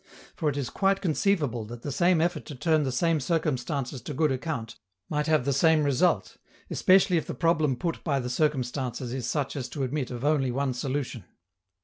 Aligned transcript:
For 0.35 0.49
it 0.49 0.57
is 0.57 0.71
quite 0.71 0.99
conceivable 0.99 1.63
that 1.65 1.83
the 1.83 1.91
same 1.91 2.21
effort 2.21 2.45
to 2.45 2.55
turn 2.55 2.81
the 2.81 2.91
same 2.91 3.19
circumstances 3.19 4.01
to 4.01 4.15
good 4.15 4.31
account 4.31 4.77
might 5.09 5.27
have 5.27 5.45
the 5.45 5.53
same 5.53 5.83
result, 5.83 6.37
especially 6.71 7.17
if 7.17 7.27
the 7.27 7.35
problem 7.35 7.75
put 7.75 8.03
by 8.03 8.19
the 8.19 8.27
circumstances 8.27 9.13
is 9.13 9.27
such 9.27 9.55
as 9.55 9.69
to 9.69 9.83
admit 9.83 10.09
of 10.09 10.25
only 10.25 10.49
one 10.49 10.73
solution. 10.73 11.25